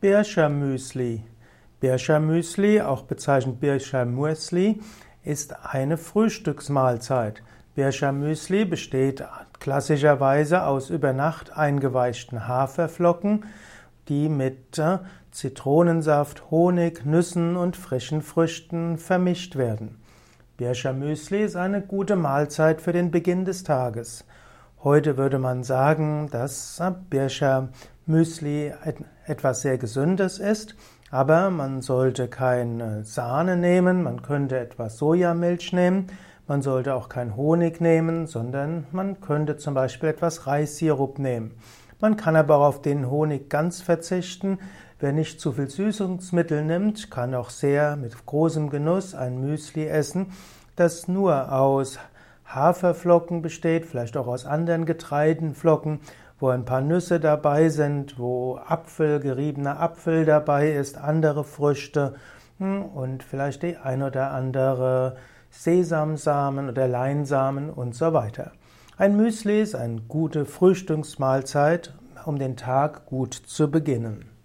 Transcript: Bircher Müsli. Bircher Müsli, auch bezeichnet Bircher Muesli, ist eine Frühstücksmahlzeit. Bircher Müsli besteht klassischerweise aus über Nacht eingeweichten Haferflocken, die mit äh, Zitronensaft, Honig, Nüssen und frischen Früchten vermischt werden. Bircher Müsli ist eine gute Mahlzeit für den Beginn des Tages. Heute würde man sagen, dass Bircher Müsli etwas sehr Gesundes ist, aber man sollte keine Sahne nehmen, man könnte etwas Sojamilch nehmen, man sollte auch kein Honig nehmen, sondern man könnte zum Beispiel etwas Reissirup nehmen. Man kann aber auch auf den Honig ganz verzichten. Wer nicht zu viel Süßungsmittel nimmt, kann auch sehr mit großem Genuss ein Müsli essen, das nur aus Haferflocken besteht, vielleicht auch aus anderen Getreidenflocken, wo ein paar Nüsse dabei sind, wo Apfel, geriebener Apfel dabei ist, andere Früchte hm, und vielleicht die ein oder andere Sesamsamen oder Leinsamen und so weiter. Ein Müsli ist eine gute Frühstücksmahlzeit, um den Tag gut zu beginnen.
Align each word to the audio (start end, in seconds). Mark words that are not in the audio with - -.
Bircher 0.00 0.48
Müsli. 0.48 1.24
Bircher 1.80 2.20
Müsli, 2.20 2.80
auch 2.80 3.02
bezeichnet 3.02 3.58
Bircher 3.58 4.04
Muesli, 4.04 4.80
ist 5.24 5.56
eine 5.66 5.96
Frühstücksmahlzeit. 5.96 7.42
Bircher 7.74 8.12
Müsli 8.12 8.64
besteht 8.64 9.24
klassischerweise 9.58 10.62
aus 10.62 10.90
über 10.90 11.12
Nacht 11.12 11.56
eingeweichten 11.56 12.46
Haferflocken, 12.46 13.46
die 14.08 14.28
mit 14.28 14.78
äh, 14.78 14.98
Zitronensaft, 15.32 16.48
Honig, 16.52 17.04
Nüssen 17.04 17.56
und 17.56 17.76
frischen 17.76 18.22
Früchten 18.22 18.98
vermischt 18.98 19.56
werden. 19.56 20.00
Bircher 20.58 20.92
Müsli 20.92 21.42
ist 21.42 21.56
eine 21.56 21.82
gute 21.82 22.14
Mahlzeit 22.14 22.80
für 22.80 22.92
den 22.92 23.10
Beginn 23.10 23.44
des 23.44 23.64
Tages. 23.64 24.24
Heute 24.84 25.16
würde 25.16 25.40
man 25.40 25.64
sagen, 25.64 26.28
dass 26.30 26.80
Bircher 27.10 27.70
Müsli 28.08 28.72
etwas 29.26 29.60
sehr 29.60 29.76
Gesundes 29.78 30.38
ist, 30.38 30.74
aber 31.10 31.50
man 31.50 31.82
sollte 31.82 32.26
keine 32.26 33.04
Sahne 33.04 33.56
nehmen, 33.56 34.02
man 34.02 34.22
könnte 34.22 34.58
etwas 34.58 34.96
Sojamilch 34.96 35.72
nehmen, 35.72 36.06
man 36.46 36.62
sollte 36.62 36.94
auch 36.94 37.10
kein 37.10 37.36
Honig 37.36 37.82
nehmen, 37.82 38.26
sondern 38.26 38.86
man 38.92 39.20
könnte 39.20 39.58
zum 39.58 39.74
Beispiel 39.74 40.08
etwas 40.08 40.46
Reissirup 40.46 41.18
nehmen. 41.18 41.52
Man 42.00 42.16
kann 42.16 42.36
aber 42.36 42.56
auch 42.56 42.66
auf 42.68 42.82
den 42.82 43.10
Honig 43.10 43.50
ganz 43.50 43.82
verzichten. 43.82 44.58
Wer 45.00 45.12
nicht 45.12 45.40
zu 45.40 45.52
viel 45.52 45.68
Süßungsmittel 45.68 46.64
nimmt, 46.64 47.10
kann 47.10 47.34
auch 47.34 47.50
sehr 47.50 47.96
mit 47.96 48.24
großem 48.24 48.70
Genuss 48.70 49.14
ein 49.14 49.40
Müsli 49.40 49.86
essen, 49.86 50.32
das 50.76 51.08
nur 51.08 51.52
aus 51.52 51.98
Haferflocken 52.46 53.42
besteht, 53.42 53.84
vielleicht 53.84 54.16
auch 54.16 54.26
aus 54.26 54.46
anderen 54.46 54.86
Getreidenflocken, 54.86 56.00
wo 56.40 56.48
ein 56.48 56.64
paar 56.64 56.80
Nüsse 56.80 57.20
dabei 57.20 57.68
sind, 57.68 58.18
wo 58.18 58.56
Apfel, 58.56 59.20
geriebener 59.20 59.80
Apfel 59.80 60.24
dabei 60.24 60.72
ist, 60.72 60.96
andere 60.98 61.44
Früchte 61.44 62.14
hm, 62.58 62.84
und 62.84 63.22
vielleicht 63.22 63.62
die 63.62 63.76
ein 63.76 64.02
oder 64.02 64.30
andere 64.30 65.16
Sesamsamen 65.50 66.68
oder 66.68 66.86
Leinsamen 66.86 67.70
und 67.70 67.94
so 67.94 68.12
weiter. 68.12 68.52
Ein 68.96 69.16
Müsli 69.16 69.62
ist 69.62 69.74
eine 69.74 70.00
gute 70.02 70.44
Frühstücksmahlzeit, 70.44 71.94
um 72.24 72.38
den 72.38 72.56
Tag 72.56 73.06
gut 73.06 73.34
zu 73.34 73.70
beginnen. 73.70 74.37